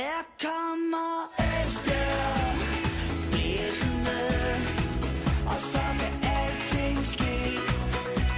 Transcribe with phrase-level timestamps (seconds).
[0.00, 2.56] Her kommer Esbjerg
[3.30, 4.20] blæsende,
[5.46, 7.36] og så kan alting ske.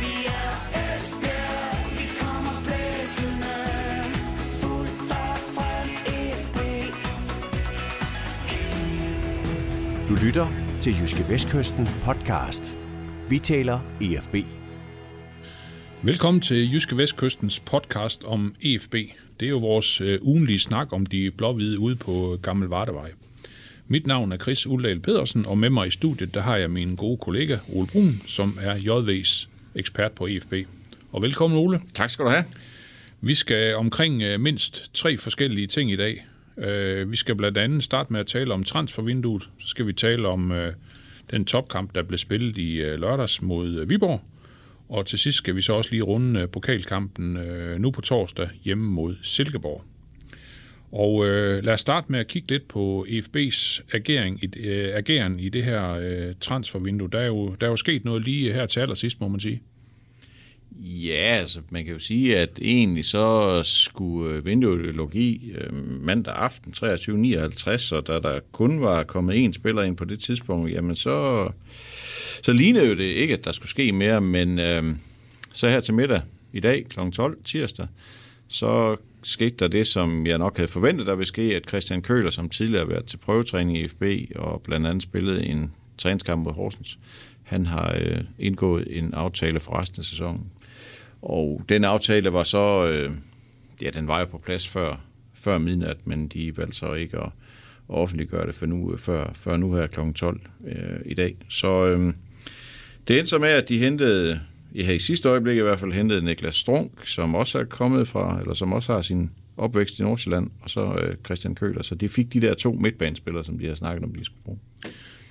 [0.01, 0.53] Vi er
[0.83, 3.57] Esbjerg, vi kommer blæsende,
[4.61, 5.89] fuldt og frem
[6.43, 6.59] FB.
[10.09, 10.47] Du lytter
[10.81, 12.77] til Jyske Vestkysten podcast.
[13.29, 14.35] Vi taler EFB.
[16.03, 18.95] Velkommen til Jyske Vestkystens podcast om EFB.
[19.43, 23.11] Det er jo vores øh, ugenlige snak om de blå-hvide ude på Gammel Vardevej.
[23.89, 26.97] Mit navn er Chris Uldal Pedersen, og med mig i studiet der har jeg min
[26.97, 30.55] gode kollega Ole Brun, som er JV's ekspert på EFB.
[31.13, 31.81] Og velkommen Ole.
[31.95, 32.45] Tak skal du have.
[33.21, 36.27] Vi skal omkring øh, mindst tre forskellige ting i dag.
[36.59, 39.43] Øh, Vi skal blandt andet starte med at tale om transfervinduet.
[39.59, 40.73] Så skal vi tale om øh,
[41.31, 44.21] den topkamp, der blev spillet i øh, lørdags mod øh, Viborg.
[44.93, 48.49] Og til sidst skal vi så også lige runde øh, pokalkampen øh, nu på torsdag
[48.65, 49.85] hjemme mod Silkeborg.
[50.93, 55.41] Og øh, lad os starte med at kigge lidt på EFB's agering i, øh, ageren
[55.41, 57.09] i det her øh, transfervindue.
[57.13, 59.63] Der er, jo, der er jo sket noget lige her til allersidst, må man sige.
[60.81, 65.73] Ja, altså man kan jo sige, at egentlig så skulle øh, vinduet lukke i øh,
[66.01, 70.73] mandag aften 23.59, og da der kun var kommet én spiller ind på det tidspunkt,
[70.73, 71.49] jamen så,
[72.43, 74.85] så lignede jo det ikke, at der skulle ske mere, men øh,
[75.53, 76.21] så her til middag
[76.53, 77.11] i dag kl.
[77.11, 77.87] 12 tirsdag,
[78.49, 82.31] så skete der det, som jeg nok havde forventet, der ville ske, at Christian Køler,
[82.31, 84.03] som tidligere har været til prøvetræning i FB
[84.35, 86.99] og blandt andet spillet en træningskamp mod Horsens,
[87.43, 90.51] han har øh, indgået en aftale for resten af sæsonen.
[91.23, 93.13] Og den aftale var så, øh,
[93.83, 95.01] ja, den var jo på plads før,
[95.35, 97.31] før midnat, men de valgte så ikke at,
[97.89, 100.01] at offentliggøre det for nu, før, før nu her kl.
[100.15, 101.37] 12 øh, i dag.
[101.49, 102.15] Så øh,
[103.09, 104.41] det endte så med, at de hentede,
[104.75, 108.41] ja, i sidste øjeblik i hvert fald, hentede Niklas Strunk, som også er kommet fra,
[108.41, 111.83] eller som også har sin opvækst i Nordsjælland, og så øh, Christian Køler.
[111.83, 114.59] Så de fik de der to midtbanespillere, som de har snakket om, de skulle bruge.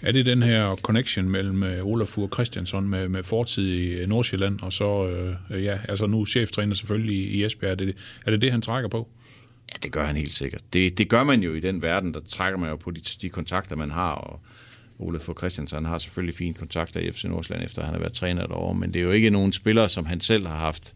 [0.04, 4.60] Er det den her connection mellem øh, Olafur Christiansson med, med fortid i øh, Nordsjælland,
[4.62, 7.72] og så, øh, øh, ja, altså nu cheftræner selvfølgelig i, Esbjerg.
[7.72, 7.96] Er det,
[8.26, 9.10] er det det, han trækker på?
[9.74, 10.62] Ja, det gør han helt sikkert.
[10.74, 13.30] Det, det gør man jo i den verden, der trækker man jo på de, de
[13.30, 14.40] kontakter, man har, og
[15.00, 18.48] Olafur Christiansson Christiansen har selvfølgelig fine kontakter i FC Nordsjælland, efter han har været træner
[18.48, 20.94] derovre, men det er jo ikke nogen spillere, som han selv har haft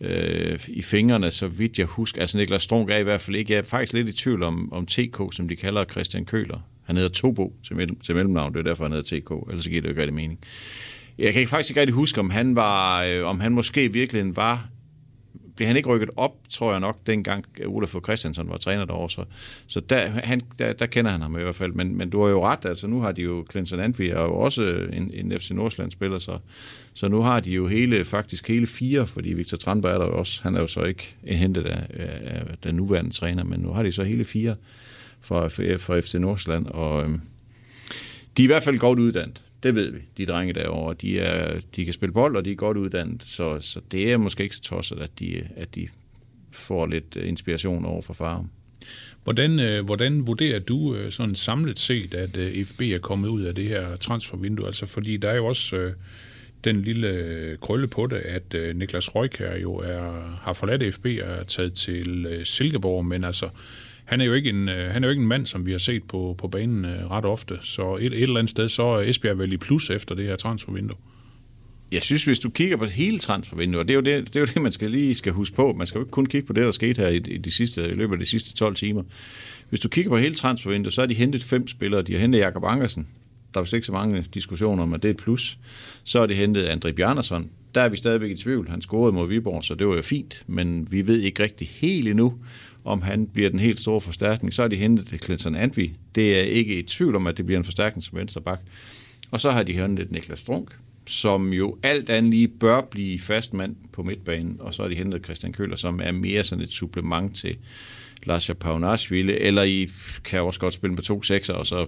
[0.00, 2.20] øh, i fingrene, så vidt jeg husker.
[2.20, 3.52] Altså Niklas Strunk er i hvert fald ikke.
[3.52, 6.60] Jeg er faktisk lidt i tvivl om, om TK, som de kalder Christian Køler.
[6.90, 9.80] Han hedder Tobo til, mellem, til mellemnavn, det er derfor, han hedder TK, ellers giver
[9.80, 10.38] det jo ikke rigtig mening.
[11.18, 14.36] Jeg kan faktisk ikke rigtig huske, om han, var, øh, om han måske i virkeligheden
[14.36, 14.68] var
[15.60, 19.10] blev han ikke rykket op, tror jeg nok, dengang Olaf Christiansen var træner derovre.
[19.10, 19.24] Så,
[19.66, 21.72] så der, han, der, der kender han ham i hvert fald.
[21.72, 24.34] Men, men du har jo ret, altså nu har de jo Clinton Antvi, og jo
[24.34, 26.38] også en, en FC Nordsjælland-spiller, så,
[26.94, 30.18] så nu har de jo hele, faktisk hele fire, fordi Victor Tranberg er der jo
[30.18, 31.86] også, han er jo så ikke hentet af,
[32.24, 34.54] af den nuværende træner, men nu har de så hele fire
[35.20, 37.18] fra, fra FC Nordsjælland, og øh,
[38.36, 39.42] de er i hvert fald godt uddannet.
[39.62, 40.94] Det ved vi, de drenge derovre.
[40.94, 44.16] De, er, de kan spille bold, og de er godt uddannet, så, så det er
[44.16, 45.88] måske ikke så tosset, at de, at de
[46.52, 48.44] får lidt øh, inspiration over fra far.
[49.24, 53.42] Hvordan, øh, hvordan vurderer du øh, sådan samlet set, at øh, FB er kommet ud
[53.42, 54.66] af det her transfervindue?
[54.66, 55.92] Altså, fordi der er jo også øh,
[56.64, 61.06] den lille øh, krølle på det, at øh, Niklas Røykær jo er, har forladt FB
[61.06, 63.48] og er taget til øh, Silkeborg, men altså,
[64.10, 65.78] han er jo ikke en, øh, han er jo ikke en mand, som vi har
[65.78, 67.58] set på, på banen øh, ret ofte.
[67.62, 70.36] Så et, et eller andet sted, så er Esbjerg vel i plus efter det her
[70.36, 70.96] transfervindue.
[71.92, 74.40] Jeg synes, hvis du kigger på hele transfervinduet, og det er jo det, det, er
[74.40, 75.72] jo det man skal lige skal huske på.
[75.72, 77.88] Man skal jo ikke kun kigge på det, der skete her i, i, de sidste,
[77.88, 79.02] i løbet af de sidste 12 timer.
[79.68, 82.02] Hvis du kigger på hele transfervinduet, så har de hentet fem spillere.
[82.02, 83.08] De har hentet Jakob Ankersen.
[83.54, 85.58] Der er vist ikke så mange diskussioner om, at det er et plus.
[86.04, 87.50] Så har de hentet André Bjarnason.
[87.74, 88.68] Der er vi stadigvæk i tvivl.
[88.68, 90.42] Han scorede mod Viborg, så det var jo fint.
[90.46, 92.34] Men vi ved ikke rigtig helt endnu,
[92.84, 94.52] om han bliver den helt store forstærkning.
[94.52, 95.92] Så har de hentet Clinton Antvi.
[96.14, 98.60] Det er ikke i tvivl om, at det bliver en forstærkning som vensterbak.
[99.30, 100.70] Og så har de hentet Niklas Strunk,
[101.06, 104.56] som jo alt andet lige bør blive fastmand på midtbanen.
[104.60, 107.56] Og så har de hentet Christian Køller, som er mere sådan et supplement til
[108.26, 109.88] Lars Paunashvili, eller I
[110.24, 111.86] kan også godt spille med to sekser, og så,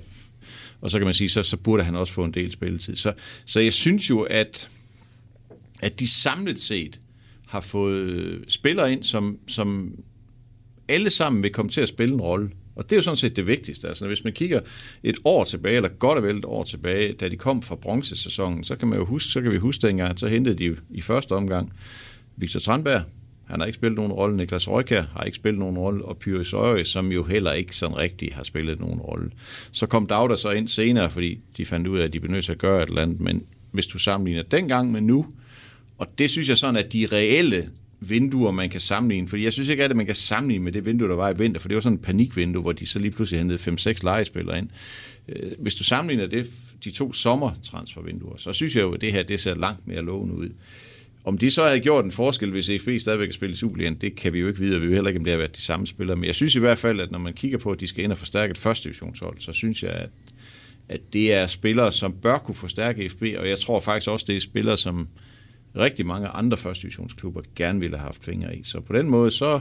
[0.80, 2.96] og så kan man sige, så, så burde han også få en del spilletid.
[2.96, 3.12] Så,
[3.44, 4.68] så jeg synes jo, at,
[5.80, 7.00] at de samlet set
[7.46, 9.94] har fået spillere ind, som, som
[10.92, 12.50] alle sammen vil komme til at spille en rolle.
[12.76, 13.88] Og det er jo sådan set det vigtigste.
[13.88, 14.60] Altså, hvis man kigger
[15.02, 18.64] et år tilbage, eller godt og vel et år tilbage, da de kom fra bronzesæsonen,
[18.64, 21.32] så kan, man jo huske, så kan vi huske dengang, så hentede de i første
[21.32, 21.72] omgang
[22.36, 23.02] Victor Tranberg.
[23.44, 24.36] Han har ikke spillet nogen rolle.
[24.36, 26.04] Niklas Røykær har ikke spillet nogen rolle.
[26.04, 29.30] Og Pyrrhus Søje, som jo heller ikke sådan rigtig har spillet nogen rolle.
[29.72, 32.44] Så kom Dagda så ind senere, fordi de fandt ud af, at de blev nødt
[32.44, 33.20] til at gøre et eller andet.
[33.20, 33.42] Men
[33.72, 35.26] hvis du sammenligner dengang med nu,
[35.98, 37.70] og det synes jeg sådan, at de reelle
[38.08, 39.28] vinduer, man kan sammenligne.
[39.28, 41.60] Fordi jeg synes ikke, at man kan sammenligne med det vindue, der var i vinter,
[41.60, 44.68] for det var sådan et panikvindue, hvor de så lige pludselig hentede 5-6 legespillere ind.
[45.28, 46.46] Øh, hvis du sammenligner det,
[46.84, 50.34] de to sommertransfervinduer, så synes jeg jo, at det her det ser langt mere lovende
[50.34, 50.48] ud.
[51.24, 54.14] Om de så havde gjort en forskel, hvis FB stadigvæk kan spille i Superligaen, det
[54.14, 55.60] kan vi jo ikke vide, og vi ved heller ikke, om det har været de
[55.60, 56.16] samme spillere.
[56.16, 58.12] Men jeg synes i hvert fald, at når man kigger på, at de skal ind
[58.12, 60.08] og forstærke et første divisionshold, så synes jeg, at,
[60.88, 64.36] at det er spillere, som bør kunne forstærke FB, og jeg tror faktisk også, det
[64.36, 65.08] er spillere, som
[65.76, 68.64] rigtig mange andre første divisionsklubber gerne ville have haft fingre i.
[68.64, 69.60] Så på den måde, så,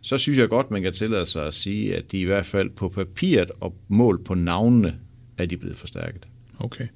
[0.00, 2.70] så synes jeg godt, man kan tillade sig at sige, at de i hvert fald
[2.70, 4.98] på papiret og mål på navnene,
[5.38, 6.28] er de blevet forstærket.
[6.58, 6.86] Okay.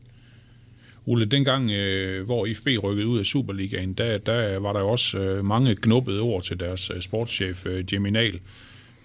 [1.06, 5.18] Ole, dengang, øh, hvor IFB rykkede ud af Superligaen, der, der var der jo også
[5.18, 8.40] øh, mange knuppede ord til deres øh, sportschef, øh, Jimmy Nahl.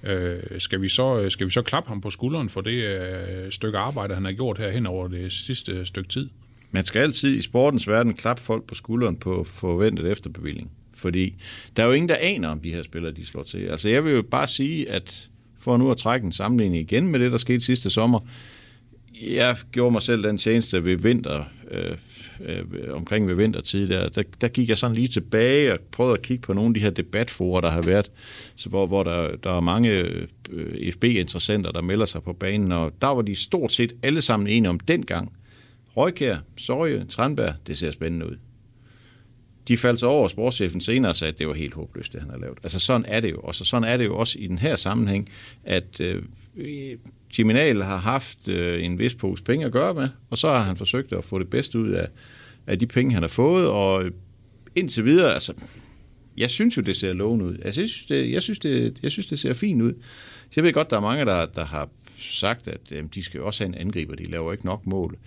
[0.04, 3.52] Øh, skal, vi så, øh, skal vi så klappe ham på skulderen for det øh,
[3.52, 6.30] stykke arbejde, han har gjort her hen over det sidste øh, stykke tid?
[6.72, 10.72] Man skal altid i sportens verden klappe folk på skulderen på forventet efterbevilling.
[10.94, 11.36] Fordi
[11.78, 13.58] der er jo ingen, der aner, om de her spillere, de slår til.
[13.58, 15.30] Altså jeg vil jo bare sige, at
[15.60, 18.20] for nu at trække en sammenligning igen med det, der skete sidste sommer,
[19.22, 21.98] jeg gjorde mig selv den tjeneste ved vinter, øh,
[22.46, 26.22] øh, omkring ved vintertid, der, der, der gik jeg sådan lige tilbage og prøvede at
[26.22, 28.12] kigge på nogle af de her debatforer, der har været,
[28.56, 32.94] så hvor, hvor der, der er mange øh, FB-interessenter, der melder sig på banen, og
[33.02, 35.32] der var de stort set alle sammen enige om dengang.
[35.98, 38.38] Røgkær, Sorge, Tranberg, det ser spændende ud.
[39.68, 42.30] De faldt så over sportschefen senere og sagde, at det var helt håbløst, det han
[42.30, 42.58] har lavet.
[42.64, 43.40] Altså sådan er det jo.
[43.40, 45.30] Og så sådan er det jo også i den her sammenhæng,
[45.64, 46.24] at øh,
[47.40, 50.78] Jiminal har haft øh, en vis pose penge at gøre med, og så har han
[50.78, 52.08] forsøgt at få det bedste ud af,
[52.68, 54.04] af de penge, han har fået, og
[54.76, 55.54] indtil videre, altså,
[56.38, 57.58] jeg synes jo, det ser lovende ud.
[57.66, 59.94] Altså, jeg, synes, det, jeg, synes, det, jeg synes, det ser fint ud.
[60.42, 63.38] Så jeg ved godt, der er mange, der, der har sagt, at øh, de skal
[63.38, 65.18] jo også have en angriber, de laver ikke nok mål.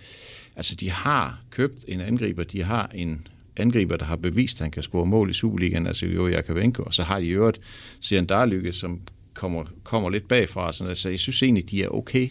[0.57, 3.27] Altså, de har købt en angriber, de har en
[3.57, 6.95] angriber, der har bevist, at han kan score mål i Superligaen, altså jo Jakavenko, og
[6.95, 7.61] så har de i øvrigt
[8.01, 9.01] Sian Darlykke, som
[9.35, 10.73] kommer, kommer lidt bagfra.
[10.73, 12.29] Sådan, altså, jeg synes egentlig, de er okay.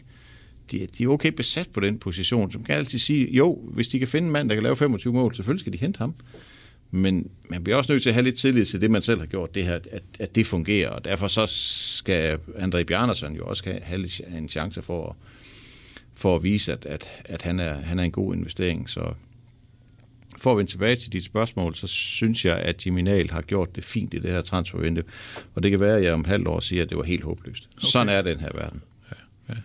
[0.72, 2.52] De, de er okay besat på den position.
[2.52, 5.14] Som kan altid sige, jo, hvis de kan finde en mand, der kan lave 25
[5.14, 6.16] mål, selvfølgelig skal de hente ham.
[6.92, 9.26] Men man bliver også nødt til at have lidt tillid til det, man selv har
[9.26, 10.90] gjort, det her, at, at det fungerer.
[10.90, 14.08] Og derfor så skal André Bjarnason jo også have
[14.38, 15.16] en chance for at,
[16.20, 18.90] for at vise, at, at, at han, er, han er en god investering.
[18.90, 19.14] Så
[20.38, 23.84] for at vende tilbage til dit spørgsmål, så synes jeg, at Jiminal har gjort det
[23.84, 25.04] fint i det her transfervindue.
[25.56, 27.70] Og det kan være, at jeg om halvt år siger, at det var helt håbløst.
[27.78, 27.88] Okay.
[27.88, 28.82] Sådan er den her verden.
[29.12, 29.16] Ja,
[29.50, 29.60] ja.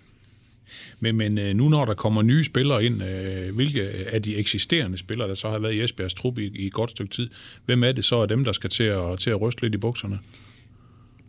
[1.00, 4.98] Men, men øh, nu når der kommer nye spillere ind, øh, hvilke af de eksisterende
[4.98, 7.28] spillere, der så har været i Esbjergs trup i, i et godt stykke tid,
[7.66, 9.78] hvem er det så af dem, der skal til at, til at ryste lidt i
[9.78, 10.18] bukserne?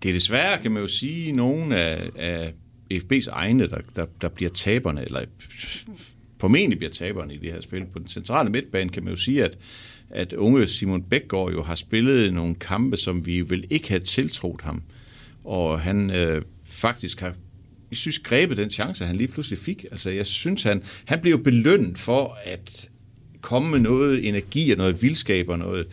[0.03, 2.53] Det er desværre, kan man jo sige, nogle af, af
[2.93, 5.21] FB's egne, der, der, der bliver taberne, eller
[6.39, 7.85] formentlig bliver taberne i det her spil.
[7.93, 9.57] På den centrale midtbane kan man jo sige, at,
[10.09, 14.61] at unge Simon Bækgaard jo har spillet nogle kampe, som vi vil ikke have tiltroet
[14.61, 14.83] ham.
[15.43, 17.33] Og han øh, faktisk har
[17.91, 19.85] jeg synes, grebet den chance, han lige pludselig fik.
[19.91, 22.89] Altså, jeg synes, han, han blev belønnet for at
[23.41, 25.87] komme med noget energi og noget vildskab og noget,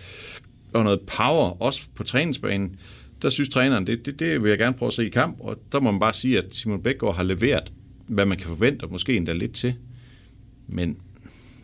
[0.73, 2.77] og noget power, også på træningsbanen.
[3.23, 5.59] Der synes træneren, det, det, det vil jeg gerne prøve at se i kamp, og
[5.73, 7.73] der må man bare sige, at Simon Bækgaard har leveret,
[8.07, 9.75] hvad man kan forvente, og måske endda lidt til.
[10.69, 10.97] Men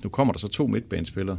[0.05, 1.39] nu kommer der så to midtbanespillere,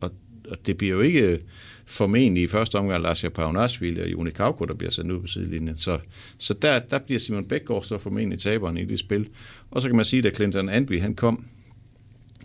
[0.00, 0.12] og,
[0.48, 1.40] og det bliver jo ikke
[1.86, 5.76] formentlig i første omgang Lasja Paunasvili og Joni Kauko, der bliver sendt ud på sidelinjen.
[5.76, 5.98] Så,
[6.38, 9.28] så der, der bliver Simon Bækgaard så formentlig taberen i det spil.
[9.70, 11.44] Og så kan man sige, at da Clinton Antwi han kom,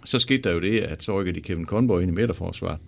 [0.05, 2.79] så skete der jo det, at så rykkede de Kevin Conboy ind i midterforsvaret.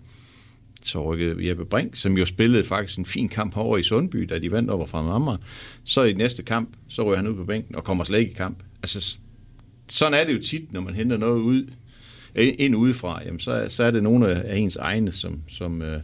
[0.84, 4.38] Så rykkede Jeppe Brink, som jo spillede faktisk en fin kamp over i Sundby, da
[4.38, 5.36] de vandt over fra Mamma.
[5.84, 8.34] Så i næste kamp, så rykker han ud på bænken og kommer slet ikke i
[8.34, 8.62] kamp.
[8.82, 9.18] Altså,
[9.88, 11.66] sådan er det jo tit, når man henter noget ud,
[12.34, 16.00] ind udefra, jamen så, så er det nogle af ens egne, som, som, øh,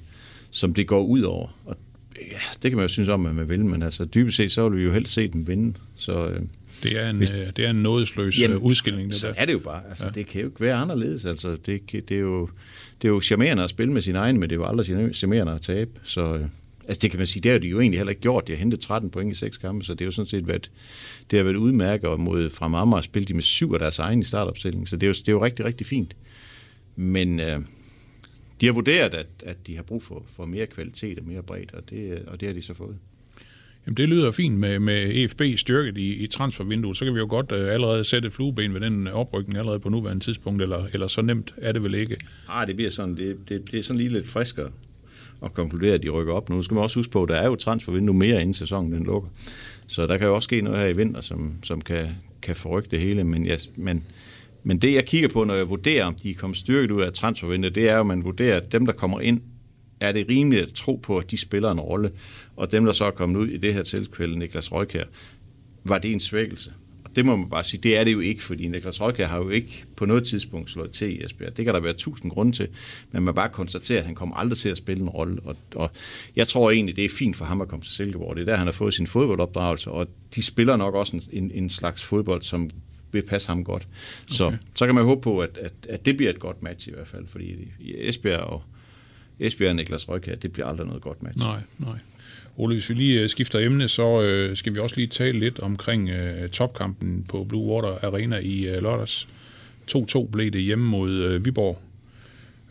[0.51, 1.59] som det går ud over.
[1.65, 1.77] Og
[2.17, 4.69] ja, det kan man jo synes om, at man vil, men altså dybest set, så
[4.69, 5.75] vil vi jo helst se dem vinde.
[5.97, 6.41] Så, øh,
[6.83, 9.09] det er en, hvis, det er en nådesløs jamen, udskilling.
[9.09, 9.35] Det så der.
[9.37, 9.83] er det jo bare.
[9.89, 10.11] Altså, ja.
[10.11, 11.25] Det kan jo ikke være anderledes.
[11.25, 12.49] Altså, det, det, er jo,
[13.03, 15.61] det er jo charmerende at spille med sin egen, men det var aldrig charmerende at
[15.61, 15.91] tabe.
[16.05, 16.45] Så, øh,
[16.89, 18.47] Altså det kan man sige, det har de jo egentlig heller ikke gjort.
[18.47, 20.71] De har hentet 13 point i seks kampe, så det er jo sådan set været,
[21.31, 24.21] det har været udmærket, og mod fra Amager spille de med syv af deres egne
[24.21, 26.17] i startopstillingen, så det er jo, det er jo rigtig, rigtig fint.
[26.97, 27.61] Men øh,
[28.61, 31.75] de har vurderet, at, at de har brug for, for mere kvalitet og mere bredt,
[31.75, 32.97] og det, og det har de så fået.
[33.91, 36.97] Jamen det lyder fint med, med EFB styrket i, i transfervinduet.
[36.97, 39.89] Så kan vi jo godt øh, allerede sætte flueben ved den øh, oprykning allerede på
[39.89, 42.17] nuværende tidspunkt, eller, eller så nemt er det vel ikke?
[42.49, 44.71] Nej, det bliver sådan, det, det, det er sådan lige lidt friskere
[45.43, 46.57] at konkludere, at de rykker op nu.
[46.57, 49.05] Nu skal man også huske på, at der er jo transfervindue mere inden sæsonen den
[49.05, 49.31] lukker.
[49.87, 52.09] Så der kan jo også ske noget her i vinter, som, som kan,
[52.43, 53.25] kan forrykke det hele.
[53.25, 54.05] Men, ja, men,
[54.63, 57.13] men det, jeg kigger på, når jeg vurderer, om de er kommet styrket ud af
[57.13, 59.41] transfervinduet, det er jo, at man vurderer, at dem, der kommer ind
[60.01, 62.11] er det rimeligt at tro på, at de spiller en rolle,
[62.57, 65.05] og dem, der så er kommet ud i det her tilfælde, Niklas Røykær,
[65.85, 66.73] var det en svækkelse?
[67.05, 69.39] Og det må man bare sige, det er det jo ikke, fordi Niklas Røykær har
[69.39, 71.57] jo ikke på noget tidspunkt slået til i Esbjerg.
[71.57, 72.69] Det kan der være tusind grunde til,
[73.13, 75.41] men man bare konstaterer, at han kommer aldrig til at spille en rolle.
[75.45, 75.91] Og, og
[76.37, 78.37] jeg tror egentlig, det er fint for ham at komme til Silkeborg.
[78.37, 81.51] Det er der, han har fået sin fodboldopdragelse, og de spiller nok også en, en,
[81.51, 82.71] en slags fodbold, som
[83.13, 83.89] vil passe ham godt.
[84.27, 84.57] Så, okay.
[84.75, 87.09] så kan man håbe på, at, at, at det bliver et godt match i hvert
[87.09, 88.63] fald, fordi Esbjerg og,
[89.41, 91.39] Esbjerg og Niklas Røkke, det bliver aldrig noget godt match.
[91.39, 91.99] Nej, nej.
[92.57, 95.59] Ole, hvis vi lige øh, skifter emne, så øh, skal vi også lige tale lidt
[95.59, 99.29] omkring øh, topkampen på Blue Water Arena i øh, lørdags.
[99.91, 101.79] 2-2 blev det hjemme mod øh, Viborg,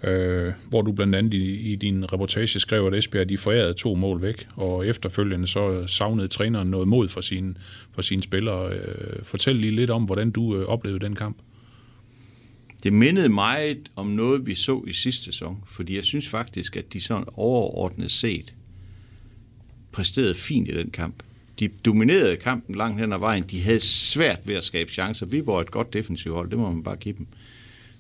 [0.04, 3.96] øh, hvor du blandt andet i, i din reportage skrev, at Esbjerg de forærede to
[3.96, 7.56] mål væk, og efterfølgende så øh, savnede træneren noget mod for sine,
[7.96, 8.74] for sine spillere.
[8.74, 11.38] Øh, fortæl lige lidt om, hvordan du øh, oplevede den kamp.
[12.84, 16.94] Det mindede meget om noget, vi så i sidste sæson, fordi jeg synes faktisk, at
[16.94, 18.56] de sådan overordnet set
[19.92, 21.24] præsterede fint i den kamp.
[21.60, 23.44] De dominerede kampen langt hen ad vejen.
[23.44, 25.26] De havde svært ved at skabe chancer.
[25.26, 27.28] Vi var et godt defensivt hold, det må man bare give dem.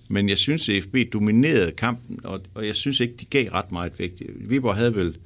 [0.08, 3.72] Men jeg synes, at FB dominerede kampen, og, og jeg synes ikke, de gav ret
[3.72, 4.22] meget vægt.
[4.36, 5.18] Viborg havde vel,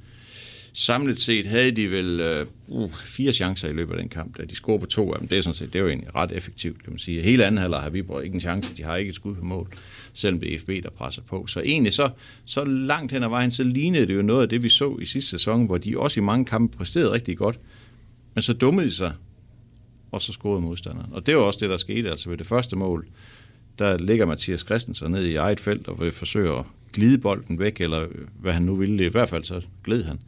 [0.74, 4.38] samlet set havde de vel øh, uh, fire chancer i løbet af den kamp.
[4.38, 6.14] Da de scorede på to af dem, det er sådan set, det er jo egentlig
[6.14, 7.22] ret effektivt, kan man sige.
[7.22, 9.68] Hele anden halvleg har Viborg ikke en chance, de har ikke et skud på mål,
[10.12, 11.46] selvom det er FB, der presser på.
[11.46, 12.10] Så egentlig så,
[12.44, 15.04] så langt hen ad vejen, så lignede det jo noget af det, vi så i
[15.04, 17.58] sidste sæson, hvor de også i mange kampe præsterede rigtig godt,
[18.34, 19.12] men så dummede de sig,
[20.12, 21.12] og så scorede modstanderen.
[21.12, 23.06] Og det var også det, der skete, altså ved det første mål,
[23.78, 27.80] der ligger Mathias Christensen ned i eget felt og vil forsøge at glide bolden væk,
[27.80, 28.08] eller øh,
[28.40, 29.04] hvad han nu ville.
[29.04, 30.18] I hvert fald så gled han.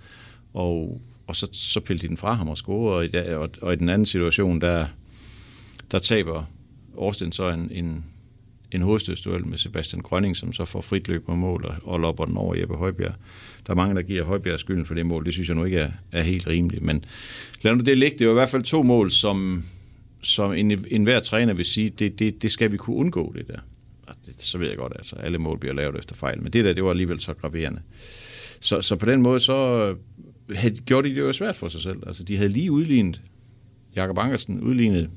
[0.56, 3.72] Og, og så, så pillede de den fra ham og score, og i, og, og
[3.72, 4.86] i den anden situation, der,
[5.90, 6.44] der taber
[6.96, 8.04] Årsten så en, en,
[8.72, 12.24] en hovedstødsduel med Sebastian Grønning, som så får frit løb på mål og, og lopper
[12.24, 13.14] den over Jeppe Højbjerg.
[13.66, 15.24] Der er mange, der giver Højbjerg skylden for det mål.
[15.24, 16.82] Det synes jeg nu ikke er, er helt rimeligt.
[16.82, 17.04] Men
[17.62, 18.18] lad nu det ligge.
[18.18, 19.64] Det var i hvert fald to mål, som,
[20.22, 23.48] som en, en hver træner vil sige, det, det, det skal vi kunne undgå, det
[23.48, 23.58] der.
[24.26, 26.72] Det, så ved jeg godt, altså alle mål bliver lavet efter fejl, men det der,
[26.72, 27.80] det var alligevel så graverende.
[28.60, 29.94] Så, så på den måde, så
[30.54, 32.02] havde, gjorde de det jo svært for sig selv.
[32.06, 33.22] Altså, de havde lige udlignet,
[33.96, 35.10] Jakob Ankersen udlignet,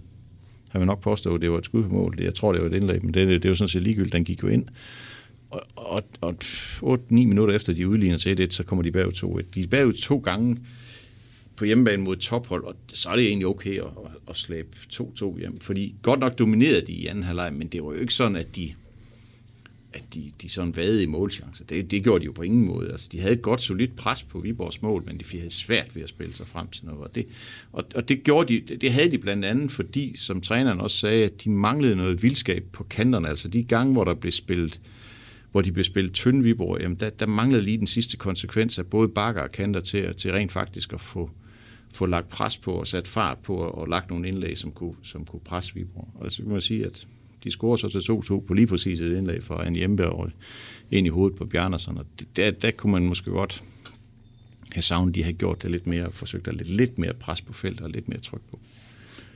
[0.69, 2.15] har man nok påstået, at det var et skud på mål.
[2.19, 4.23] Jeg tror, det var et indlæg, men det, det, det var sådan set ligegyldigt, den
[4.23, 4.65] gik jo ind.
[5.49, 9.45] Og, og, og 8-9 minutter efter de udligner til 1 så kommer de bagud 2-1.
[9.55, 10.57] De er bagud to gange,
[11.59, 15.39] på hjemmebane mod tophold, og så er det egentlig okay at, at, at slæbe 2-2
[15.39, 15.59] hjem.
[15.59, 18.55] Fordi godt nok dominerede de i anden halvleg, men det var jo ikke sådan, at
[18.55, 18.73] de,
[19.93, 21.65] at de, de sådan vadede i målchancer.
[21.65, 22.91] Det, det gjorde de jo på ingen måde.
[22.91, 26.03] Altså, de havde et godt, solidt pres på Viborgs mål, men de havde svært ved
[26.03, 27.01] at spille sig frem til noget.
[27.01, 27.25] Og det,
[27.71, 31.25] og, og det, gjorde de, det havde de blandt andet, fordi, som træneren også sagde,
[31.25, 33.27] at de manglede noget vildskab på kanterne.
[33.27, 34.79] Altså de gange, hvor der blev spillet
[35.51, 38.85] hvor de blev spillet tynd Viborg, jamen der, der manglede lige den sidste konsekvens af
[38.85, 41.29] både bakker og kanter til, til rent faktisk at få,
[41.93, 45.25] få lagt pres på og sat fart på og lagt nogle indlæg, som kunne, som
[45.25, 46.07] kunne presse Viborg.
[46.15, 47.07] Og så kan man sige, at
[47.43, 50.31] de scorer så til 2-2 på lige præcis et indlæg fra en hjemmeberg
[50.91, 51.97] ind i hovedet på Bjarnason.
[51.97, 53.63] Og det, der, der kunne man måske godt
[54.71, 57.53] have savnet, de har gjort det lidt mere, forsøgt at lidt, lidt mere pres på
[57.53, 58.59] feltet og lidt mere tryk på.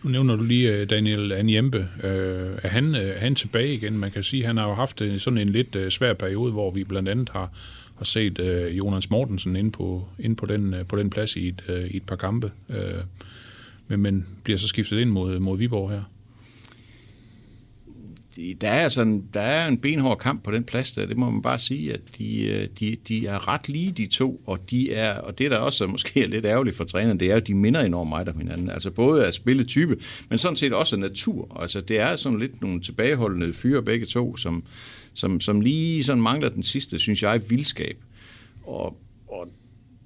[0.04, 1.88] Nu nævner du lige øh, Daniel Anjembe.
[2.04, 3.98] Øh, er, han, øh, er han tilbage igen?
[3.98, 6.72] Man kan sige, at han har jo haft øh, sådan en lidt svær periode, hvor
[6.72, 7.52] vi blandt andet har,
[7.96, 11.64] har set øh, Jonas Mortensen ind på, ind på, den, på den plads i et,
[11.68, 12.52] øh, i et par kampe.
[12.70, 13.04] Øh,
[13.88, 16.04] men, men bliver så skiftet ind mod, mod Viborg her.
[18.62, 21.42] Der er, sådan, der er en benhård kamp på den plads der, det må man
[21.42, 25.18] bare sige, at de, øh, de, de er ret lige de to, og, de er,
[25.18, 27.54] og det der også er måske er lidt ærgerligt for træneren, det er, at de
[27.54, 28.70] minder enormt meget om hinanden.
[28.70, 29.98] Altså både af spilletype,
[30.30, 31.62] men sådan set også natur.
[31.62, 34.64] Altså det er sådan lidt nogle tilbageholdende fyre begge to, som,
[35.14, 37.98] som, som lige sådan mangler den sidste, synes jeg, vildskab.
[38.64, 38.98] Og,
[39.28, 39.48] og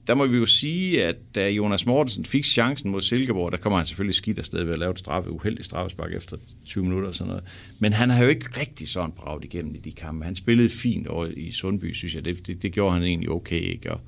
[0.08, 3.78] der må vi jo sige, at da Jonas Mortensen fik chancen mod Silkeborg, der kommer
[3.78, 7.16] han selvfølgelig skidt afsted ved at lave et straffe, uheldig straffespark efter 20 minutter og
[7.16, 7.44] sådan noget.
[7.80, 10.26] Men han har jo ikke rigtig sådan braget igennem i de kampe.
[10.26, 12.26] Han spillede fint over i Sundby, synes jeg.
[12.26, 13.92] Det, det, det gjorde han egentlig okay, ikke?
[13.92, 14.02] Og,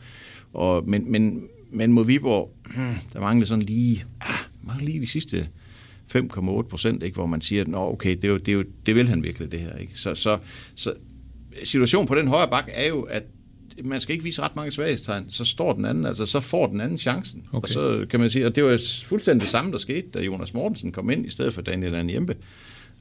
[0.54, 5.08] og, men, men, men mod Viborg, hmm, der manglede sådan lige, ah, manglede lige de
[5.08, 5.48] sidste
[6.16, 8.96] 5,8 procent, ikke, hvor man siger, at okay, det, er jo, det, er jo, det
[8.96, 9.78] vil han virkelig, det her.
[9.78, 10.00] Ikke?
[10.00, 10.38] Så, så,
[10.76, 10.94] så
[11.64, 13.24] situationen på den højre bak er jo, at
[13.84, 16.82] man skal ikke vise ret mange svaghedstegn, så står den anden, altså så får den
[16.82, 17.44] anden chancen.
[17.52, 17.64] Okay.
[17.64, 20.54] Og så kan man sige, og det var fuldstændig det samme, der skete, da Jonas
[20.54, 22.36] Mortensen kom ind i stedet for Daniel Anjembe.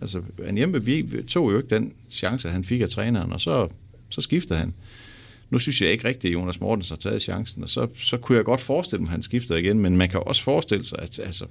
[0.00, 3.68] Altså, Anjembe vi tog jo ikke den chance, han fik af træneren, og så,
[4.08, 4.74] så skiftede han.
[5.50, 8.36] Nu synes jeg ikke rigtigt, at Jonas Mortensen har taget chancen, og så, så kunne
[8.36, 11.18] jeg godt forestille mig, at han skifter igen, men man kan også forestille sig, at
[11.18, 11.44] altså,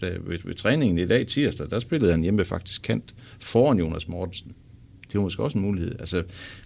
[0.00, 4.08] da, ved, ved træningen i dag tirsdag, der spillede han hjemme faktisk kant foran Jonas
[4.08, 4.54] Mortensen.
[5.12, 5.96] Det var måske også en mulighed.
[5.98, 6.22] Altså,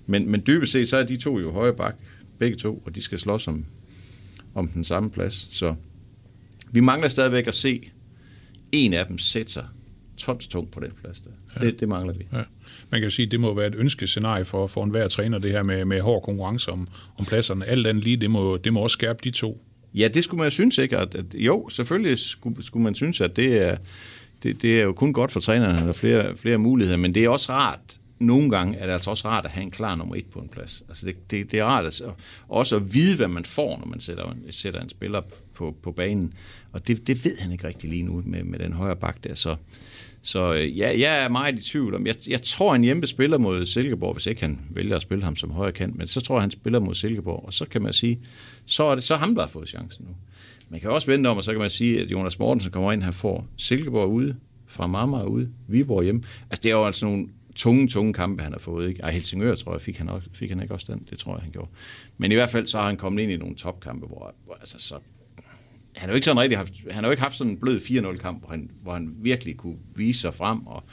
[0.06, 1.96] men, men dybest set, så er de to jo højre bak
[2.38, 3.64] begge to, og de skal slås om,
[4.54, 5.48] om den samme plads.
[5.50, 5.74] Så
[6.72, 7.90] vi mangler stadigvæk at se
[8.72, 9.66] en af dem sætte sig
[10.20, 11.30] tons tung på den plads der.
[11.60, 11.66] Ja.
[11.66, 12.26] Det, det mangler vi.
[12.32, 12.42] Ja.
[12.90, 15.50] Man kan jo sige, at det må være et ønskescenarie for, for enhver træner, det
[15.50, 17.66] her med, med hård konkurrence om, om pladserne.
[17.66, 19.64] Alt andet lige, det må, det må også skærpe de to.
[19.94, 20.98] Ja, det skulle man jo synes, ikke?
[20.98, 23.76] At, at, jo, selvfølgelig skulle, skulle man synes, at det er,
[24.42, 27.14] det, det er jo kun godt for trænerne, at der er flere, flere muligheder, men
[27.14, 29.94] det er også rart, nogle gange er det altså også rart at have en klar
[29.94, 30.82] nummer et på en plads.
[30.88, 32.02] Altså det, det, det er rart at,
[32.48, 35.20] også at vide, hvad man får, når man sætter, sætter en spiller
[35.54, 36.32] på, på banen.
[36.72, 39.34] Og det, det ved han ikke rigtig lige nu med, med den højre bak der.
[39.34, 39.56] Så,
[40.22, 42.06] så øh, ja, jeg er meget i tvivl om.
[42.06, 45.36] Jeg, jeg tror, han hjemme spiller mod Silkeborg, hvis ikke han vælger at spille ham
[45.36, 47.92] som højre kant, men så tror jeg, han spiller mod Silkeborg, og så kan man
[47.92, 48.20] sige,
[48.66, 50.14] så er det så ham, der har fået chancen nu.
[50.68, 53.02] Man kan også vente om, og så kan man sige, at Jonas Mortensen kommer ind,
[53.02, 54.36] han får Silkeborg ude,
[54.66, 56.22] fra Marmar ude, Viborg hjemme.
[56.50, 58.88] Altså det er jo altså nogle tunge, tunge kampe, han har fået.
[58.88, 59.02] Ikke?
[59.02, 61.06] Ej, Helsingør, tror jeg, fik han, også, fik han ikke også den?
[61.10, 61.70] Det tror jeg, han gjorde.
[62.18, 64.76] Men i hvert fald, så har han kommet ind i nogle topkampe, hvor, hvor altså,
[64.78, 64.94] så,
[65.96, 67.80] han har jo ikke sådan rigtig haft, han har jo ikke haft sådan en blød
[67.80, 70.84] 4-0-kamp, hvor han, hvor han virkelig kunne vise sig frem og,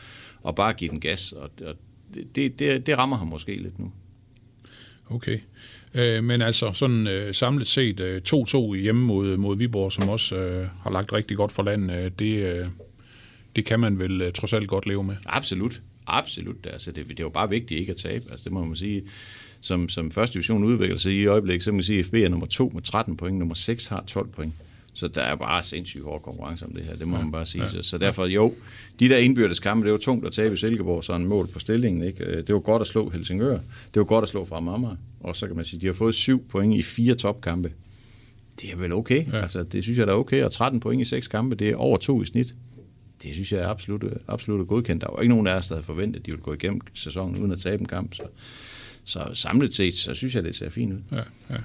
[0.42, 1.76] og bare give den gas, og, og
[2.36, 3.92] det, det, det rammer ham måske lidt nu.
[5.10, 5.40] Okay.
[5.94, 10.36] Øh, men altså sådan øh, samlet set øh, 2-2 hjemme mod, mod Viborg, som også
[10.36, 12.66] øh, har lagt rigtig godt for land, øh, det, øh,
[13.56, 15.16] det kan man vel øh, trods alt godt leve med.
[15.26, 15.82] Absolut.
[16.08, 16.68] Absolut.
[16.72, 18.26] Altså, det, det jo bare vigtigt ikke at tabe.
[18.32, 19.04] Altså, det må man sige.
[19.62, 22.30] Som, som første division udvikler sig i øjeblikket, så kan man sige, at FB er
[22.30, 24.54] nummer 2 med 13 point, nummer 6 har 12 point.
[24.98, 27.46] Så der er bare sindssygt hård konkurrence om det her, det må ja, man bare
[27.46, 27.64] sige.
[27.64, 28.54] Ja, så, så derfor jo,
[29.00, 31.60] de der indbyrdes kampe, det var tungt at tabe i Silkeborg, sådan en mål på
[31.60, 32.04] stillingen.
[32.04, 32.42] Ikke?
[32.42, 33.60] Det var godt at slå Helsingør,
[33.94, 36.16] det var godt at slå fra Mamma, og så kan man sige, de har fået
[36.16, 37.72] syv point i fire topkampe.
[38.62, 39.42] Det er vel okay, ja.
[39.42, 41.76] altså det synes jeg da er okay, og 13 point i seks kampe, det er
[41.76, 42.54] over to i snit
[43.24, 45.02] det synes jeg er absolut, absolut godkendt.
[45.02, 47.38] Der var ikke nogen af os, der havde forventet, at de ville gå igennem sæsonen
[47.38, 48.14] uden at tabe en kamp.
[48.14, 48.24] Så,
[49.04, 51.00] så samlet set, så synes jeg, det ser fint ud.
[51.12, 51.58] Ja, ja.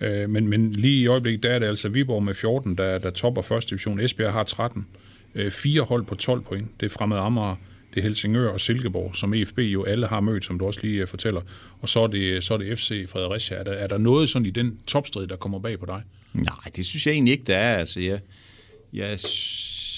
[0.00, 3.10] Øh, men, men lige i øjeblikket, der er det altså Viborg med 14, der, der
[3.10, 4.00] topper første division.
[4.00, 4.86] Esbjerg har 13.
[5.34, 6.80] Øh, fire hold på 12 point.
[6.80, 7.56] Det er Fremad Amager,
[7.94, 11.02] det er Helsingør og Silkeborg, som EFB jo alle har mødt, som du også lige
[11.02, 11.40] uh, fortæller.
[11.80, 13.56] Og så er det, så er det FC Fredericia.
[13.56, 16.02] Er der, er der noget sådan i den topstrid, der kommer bag på dig?
[16.32, 17.76] Nej, det synes jeg egentlig ikke, der er.
[17.76, 18.20] Altså, jeg,
[18.92, 19.18] jeg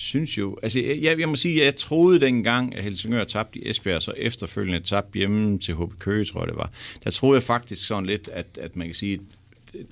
[0.07, 4.03] synes jo, altså jeg, jeg må sige, jeg troede dengang, at Helsingør tabte i Esbjerg,
[4.03, 6.71] så efterfølgende tabte hjemme til HB Køge, tror jeg det var.
[7.05, 9.21] Der troede jeg faktisk sådan lidt, at, at man kan sige, at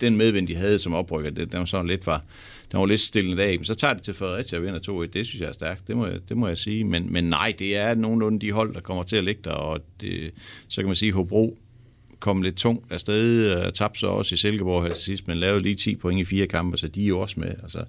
[0.01, 2.25] den medvind, de havde som oprykker, det, den var sådan lidt var,
[2.73, 3.59] den var lidt stille af.
[3.59, 5.07] Men så tager det til Fredericia og vinder 2-1.
[5.13, 6.85] Det synes jeg er stærkt, det må jeg, det må jeg sige.
[6.85, 9.81] Men, men nej, det er nogenlunde de hold, der kommer til at ligge der, og
[10.01, 10.31] det,
[10.69, 11.59] så kan man sige, at Hobro
[12.21, 15.63] kom lidt tungt afsted, og tabte så også i Silkeborg her til sidst, men lavede
[15.63, 17.55] lige 10 point i fire kampe, så de er jo også med.
[17.63, 17.85] Altså,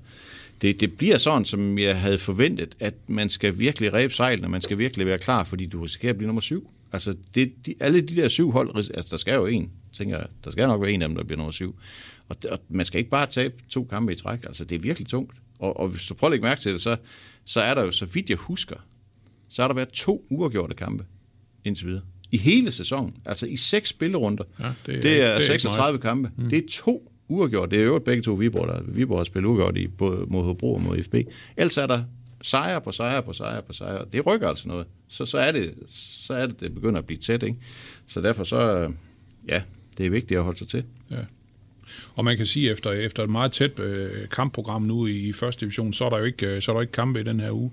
[0.62, 4.62] det, det bliver sådan, som jeg havde forventet, at man skal virkelig ræbe sejlene, man
[4.62, 6.70] skal virkelig være klar, fordi du risikerer at blive nummer syv.
[6.92, 10.28] Altså, det, de, alle de der syv hold, altså der skal jo en, tænker jeg,
[10.44, 11.76] der skal nok være en af dem, der bliver nummer syv.
[12.30, 15.08] Og, og man skal ikke bare tabe to kampe i træk, altså det er virkelig
[15.08, 15.34] tungt.
[15.60, 16.98] Og, og hvis du prøver at lægge mærke til det, så,
[17.46, 18.76] så er der jo, så vidt jeg husker,
[19.50, 21.06] så har der været to uafgjorte kampe
[21.64, 22.02] indtil videre.
[22.32, 24.44] I hele sæsonen, altså i seks spillerunder.
[24.60, 26.32] Ja, det, er, det er det er 36 kampe.
[26.38, 26.50] Mm.
[26.50, 27.72] Det er to uafgjort.
[27.72, 30.74] Det er jo begge to Viborg, der Viborg har spillet uafgjort i både mod Hobro
[30.74, 31.16] og mod FB.
[31.58, 32.04] Ellers er der
[32.42, 34.04] sejr på sejr på sejr på sejr.
[34.04, 34.86] Det rykker altså noget.
[35.08, 37.44] Så, så, er det, så er det, det begynder at blive tæt.
[37.44, 37.58] Ikke?
[38.08, 38.90] Så derfor så, øh,
[39.48, 39.62] ja,
[39.98, 40.84] det er vigtigt at holde sig til.
[41.12, 41.18] Ja.
[42.16, 45.66] Og man kan sige, efter, efter et meget tæt øh, kampprogram nu i, i første
[45.66, 47.52] division, så er der jo ikke, øh, så er der ikke kampe i den her
[47.52, 47.72] uge.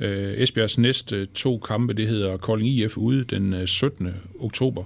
[0.00, 4.14] Øh, Esbjergs næste øh, to kampe, det hedder Kolding IF ude den 17.
[4.40, 4.84] Oktober,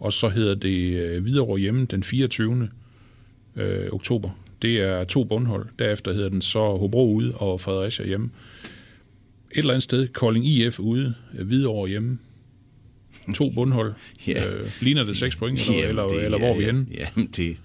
[0.00, 2.68] og så hedder det øh, Hvidovre hjemme den 24
[3.58, 4.30] øh, oktober.
[4.62, 5.66] Det er to bundhold.
[5.78, 8.30] Derefter hedder den så Hobro ude og Fredericia hjemme.
[9.50, 12.18] Et eller andet sted, Kolding IF ude, Hvidovre hjemme.
[13.34, 13.92] To bundhold.
[14.26, 14.46] ja.
[14.46, 16.86] øh, ligner det seks point, eller, Jamen, eller, det, eller hvor er vi henne?
[16.94, 17.56] Ja, det,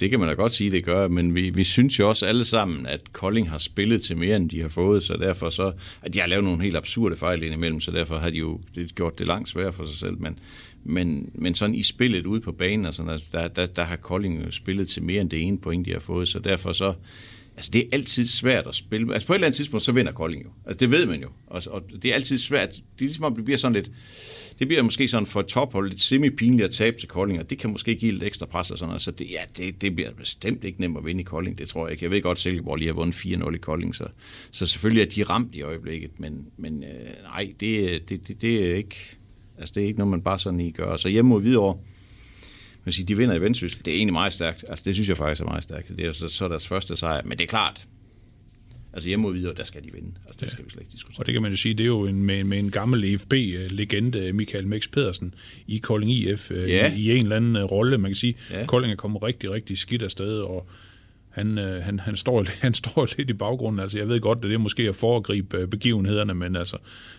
[0.00, 2.44] det kan man da godt sige, det gør, men vi, vi synes jo også alle
[2.44, 6.14] sammen, at Kolding har spillet til mere, end de har fået, så derfor så, at
[6.14, 9.18] de har lavet nogle helt absurde fejl indimellem, så derfor har de jo det gjort
[9.18, 10.38] det langt sværere for sig selv, men,
[10.84, 13.96] men, men sådan i spillet ude på banen, og sådan, altså, der, der, der har
[13.96, 16.94] Kolding jo spillet til mere end det ene point, de har fået, så derfor så,
[17.56, 19.12] altså det er altid svært at spille.
[19.12, 20.48] Altså på et eller andet tidspunkt, så vinder Kolding jo.
[20.66, 21.28] Altså det ved man jo.
[21.46, 22.70] Og, og det er altid svært.
[22.70, 23.90] Det er ligesom, at det bliver sådan lidt,
[24.58, 27.58] det bliver måske sådan for et tophold lidt semi-pinligt at tabe til Kolding, og det
[27.58, 29.02] kan måske give lidt ekstra pres og sådan noget.
[29.02, 31.86] Så det, ja, det, det bliver bestemt ikke nemt at vinde i Kolding, det tror
[31.86, 32.04] jeg ikke.
[32.04, 34.06] Jeg ved godt, at Silkeborg lige har vundet 4-0 i Kolding, så,
[34.50, 36.90] så selvfølgelig er de ramt i øjeblikket, men, men øh,
[37.22, 38.96] nej, det, det, det, det er ikke,
[39.58, 40.96] Altså, det er ikke noget, man bare sådan i gør.
[40.96, 41.78] Så hjemme mod Hvidovre,
[42.84, 43.84] man siger, de vinder i Vendsyssel.
[43.84, 44.64] Det er egentlig meget stærkt.
[44.68, 45.88] Altså, det synes jeg faktisk er meget stærkt.
[45.88, 47.22] Det er så, så deres første sejr.
[47.24, 47.86] Men det er klart,
[48.96, 50.12] Altså hjemme mod Hvidovre, der skal de vinde.
[50.26, 51.20] Altså det skal vi slet ikke diskutere.
[51.20, 54.32] Og det kan man jo sige, det er jo en, med, med en gammel EFB-legende,
[54.32, 55.34] Michael Mix Pedersen,
[55.66, 56.66] i Kolding IF, Ja.
[56.66, 56.94] ja.
[56.94, 57.98] i, i en eller anden øh, rolle.
[57.98, 58.60] Man kan sige, Ja.
[58.60, 58.66] ja.
[58.66, 60.66] Kolding er kommet rigtig, rigtig skidt afsted, og
[61.30, 63.80] han, øh, han, han, står, han står lidt i baggrunden.
[63.80, 66.76] Altså, jeg ved godt, at det er måske at foregribe øh, begivenhederne, men altså,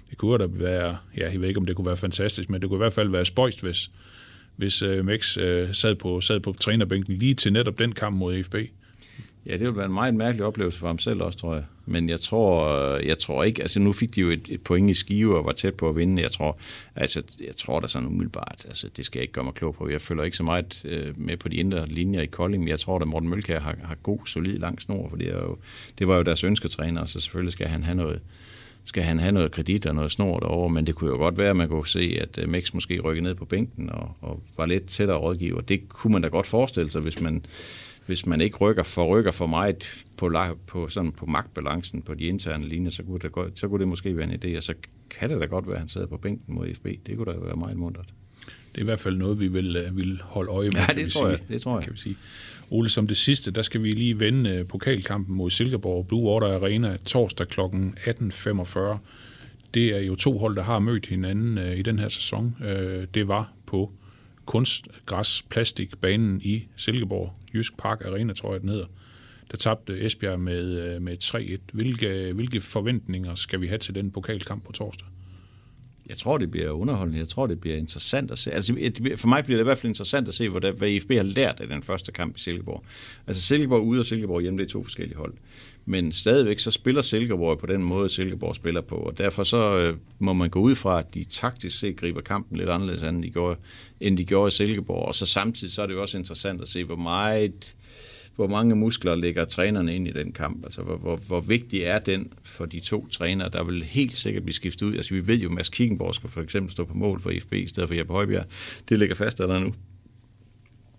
[0.10, 2.70] det kunne da være, ja, jeg ved ikke, om det kunne være fantastisk, men det
[2.70, 3.92] kunne i hvert fald være spøjst, hvis,
[4.56, 4.98] hvis øh,
[5.40, 8.56] øh, sad, på, sad på trænerbænken lige til netop den kamp mod EFB.
[9.46, 11.64] Ja, det ville være en meget mærkelig oplevelse for ham selv også, tror jeg.
[11.86, 14.90] Men jeg tror, øh, jeg tror ikke, altså nu fik de jo et, et point
[14.90, 16.22] i skive og var tæt på at vinde.
[16.22, 16.58] Jeg tror,
[16.96, 19.90] altså, jeg tror da sådan umiddelbart, altså det skal jeg ikke gøre mig klog på.
[19.90, 22.80] Jeg følger ikke så meget øh, med på de indre linjer i Kolding, men jeg
[22.80, 25.58] tror, da Morten Mølkær har, har god, solid, lang snor, for det, er jo,
[26.00, 28.20] det var jo deres ønsketræner, så selvfølgelig skal han have noget,
[28.84, 31.50] skal han have noget kredit og noget snor derovre, men det kunne jo godt være,
[31.50, 34.66] at man kunne se, at øh, Mex måske rykkede ned på bænken og, og var
[34.66, 35.62] lidt tættere rådgiver.
[35.62, 37.46] Det kunne man da godt forestille sig, hvis man,
[38.06, 42.24] hvis man ikke rykker for, rykker for meget på, på, sådan på magtbalancen på de
[42.24, 44.74] interne linjer, så kunne, det godt, så kunne det måske være en idé, og så
[45.10, 46.86] kan det da godt være, at han sidder på bænken mod FB.
[47.08, 48.14] Det kunne da være meget muntert.
[48.46, 50.78] Det er i hvert fald noget, vi vil, øh, vil holde øje med.
[50.88, 51.54] Ja, det tror jeg, sige.
[51.54, 51.84] det tror jeg.
[51.84, 52.16] Kan vi sige.
[52.70, 56.56] Ole, som det sidste, der skal vi lige vende øh, pokalkampen mod Silkeborg Blue Water
[56.56, 57.60] Arena torsdag kl.
[57.62, 58.98] 18.45.
[59.74, 62.56] Det er jo to hold, der har mødt hinanden øh, i den her sæson.
[62.66, 63.92] Øh, det var på
[64.46, 68.88] kunstgræs plastikbanen i Silkeborg, Jysk Park Arena, tror jeg den hedder.
[69.52, 71.60] Der tabte Esbjerg med, øh, med 3-1.
[71.74, 75.08] Hvilke, hvilke forventninger skal vi have til den pokalkamp på torsdag?
[76.10, 77.20] Jeg tror, det bliver underholdende.
[77.20, 78.52] Jeg tror, det bliver interessant at se.
[78.52, 78.74] Altså,
[79.16, 81.60] for mig bliver det i hvert fald interessant at se, hvad, hvad IFB har lært
[81.60, 82.84] af den første kamp i Silkeborg.
[83.28, 85.34] Altså, Silkeborg ude og Silkeborg hjemme, det er to forskellige hold.
[85.86, 88.96] Men stadigvæk så spiller Silkeborg på den måde, Silkeborg spiller på.
[88.96, 92.58] Og derfor så øh, må man gå ud fra, at de taktisk set griber kampen
[92.58, 93.60] lidt anderledes, end de gjorde,
[94.00, 95.06] end de gjorde i Silkeborg.
[95.06, 97.76] Og så samtidig så er det jo også interessant at se, hvor meget
[98.36, 100.64] hvor mange muskler lægger trænerne ind i den kamp?
[100.64, 103.50] Altså, hvor, hvor, hvor vigtig er den for de to trænere?
[103.50, 104.94] Der vil helt sikkert blive skiftet ud.
[104.94, 107.54] Altså, vi ved jo, at Mads Kickenborg skal for eksempel stå på mål for IFB
[107.54, 108.46] i stedet for Jeppe Højbjerg.
[108.90, 109.74] Det ligger fast allerede nu.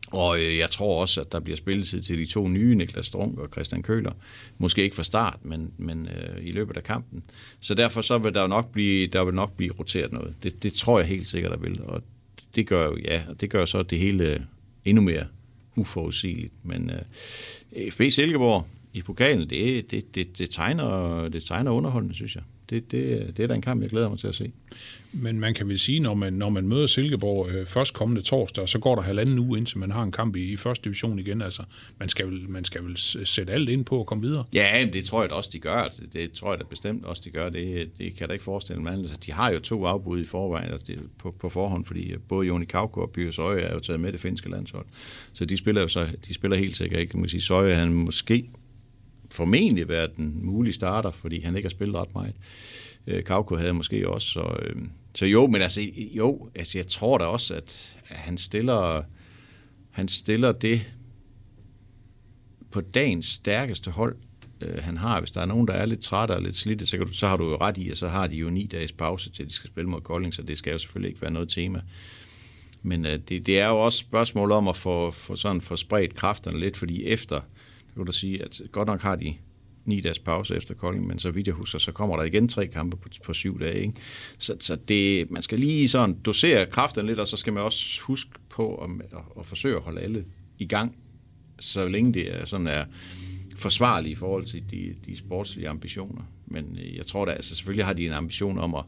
[0.07, 3.39] Og øh, jeg tror også, at der bliver spilletid til de to nye, Niklas Strunk
[3.39, 4.13] og Christian Køler.
[4.59, 7.23] Måske ikke fra start, men, men øh, i løbet af kampen.
[7.61, 10.35] Så derfor så vil der jo nok blive, der vil nok blive roteret noget.
[10.43, 11.81] Det, det tror jeg helt sikkert, der vil.
[11.83, 12.03] Og
[12.55, 14.47] det gør jo, ja, det gør så det hele
[14.85, 15.25] endnu mere
[15.77, 16.53] uforudsigeligt.
[16.63, 22.35] Men øh, FB Silkeborg i pokalen, det, det, det, det, tegner, det tegner underholdende, synes
[22.35, 22.43] jeg.
[22.71, 24.53] Det, det, det er da en kamp, jeg glæder mig til at se.
[25.13, 28.69] Men man kan vel sige, når man, når man møder Silkeborg øh, først kommende torsdag,
[28.69, 31.43] så går der halvanden uge, indtil man har en kamp i, i første division igen.
[31.43, 31.63] Altså,
[31.99, 34.45] man skal, vel, man skal vel sætte alt ind på at komme videre.
[34.55, 35.75] Ja, men det tror jeg da også, de gør.
[35.75, 37.49] Altså, det tror jeg da bestemt også, de gør.
[37.49, 38.93] Det, det kan jeg da ikke forestille mig.
[38.93, 42.19] Altså, de har jo to afbud i forvejen altså, det, på, på forhånd, fordi øh,
[42.29, 44.87] både Joni Kauko og Pyrre Søje er jo taget med det finske landshold.
[45.33, 47.17] Så de spiller jo så, de spiller helt sikkert ikke.
[47.17, 48.45] Man kan sige, Søje han måske
[49.37, 52.35] formentlig være den mulige starter, fordi han ikke har spillet ret meget.
[53.07, 54.29] Øh, Kauko havde måske også.
[54.29, 54.77] Så, øh,
[55.15, 59.03] så jo, men altså, jo, altså, jeg tror da også, at han stiller,
[59.91, 60.81] han stiller det
[62.71, 64.17] på dagens stærkeste hold,
[64.61, 65.21] øh, han har.
[65.21, 67.27] Hvis der er nogen, der er lidt trætte og lidt slidte, så, kan du, så
[67.27, 69.53] har du jo ret i, at så har de jo ni dages pause til, de
[69.53, 71.81] skal spille mod Kolding, så det skal jo selvfølgelig ikke være noget tema.
[72.83, 76.15] Men øh, det, det er jo også spørgsmål om at få, få, sådan, få spredt
[76.15, 77.41] kræfterne lidt, fordi efter,
[77.97, 79.35] vil du sige, at godt nok har de
[79.85, 82.67] ni dages pause efter Kolding, men så vidt jeg husker, så kommer der igen tre
[82.67, 83.81] kampe på, på syv dage.
[83.81, 83.95] Ikke?
[84.39, 88.03] Så, så det, man skal lige sådan dosere kræfterne lidt, og så skal man også
[88.03, 90.25] huske på at, at, at forsøge at holde alle
[90.59, 90.97] i gang,
[91.61, 92.85] så længe det er sådan er
[93.57, 96.23] forsvarligt i forhold til de, de sportslige ambitioner.
[96.47, 98.85] Men øh, jeg tror da, altså selvfølgelig har de en ambition om at,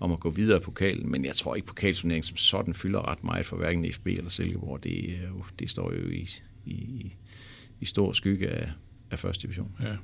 [0.00, 3.24] om at gå videre i pokalen, men jeg tror ikke, pokalturneringen som sådan fylder ret
[3.24, 4.84] meget for hverken FB eller Silkeborg.
[4.84, 6.28] Det, øh, det står jo i,
[6.66, 7.12] i,
[7.80, 8.68] i stor skygge af,
[9.10, 9.74] af første division.
[9.82, 9.96] Ja.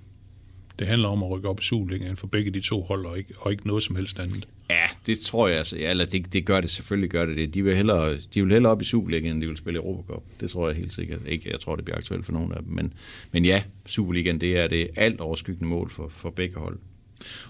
[0.78, 3.34] Det handler om at rykke op i Superligaen for begge de to hold, og ikke,
[3.38, 4.48] og ikke noget som helst andet.
[4.70, 5.78] Ja, det tror jeg altså.
[5.78, 7.54] Ja, eller det, det gør det selvfølgelig, gør det det.
[7.54, 10.22] De vil hellere, de vil hellere op i Superligaen, end de vil spille i Europacup.
[10.40, 11.50] Det tror jeg helt sikkert ikke.
[11.50, 12.72] Jeg tror, det bliver aktuelt for nogen af dem.
[12.72, 12.92] Men,
[13.32, 16.78] men ja, Superligaen, det er det alt overskyggende mål for, for begge hold.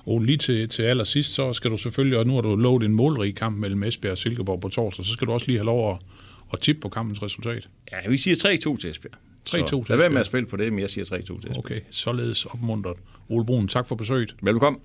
[0.06, 2.94] Og lige til, til allersidst, så skal du selvfølgelig, og nu har du lovet en
[2.94, 5.92] målrig kamp mellem Esbjerg og Silkeborg på torsdag, så skal du også lige have lov
[5.92, 5.98] at,
[6.52, 7.68] at tippe på kampens resultat.
[7.92, 9.18] Ja, vi siger 3-2 til Esbjerg.
[9.48, 11.58] 3-2 til Lad være med at spille på det, men jeg siger 3-2 til Esbjerg.
[11.58, 12.96] Okay, således opmuntret.
[13.28, 14.34] Ole Brun, tak for besøget.
[14.42, 14.80] Velkommen.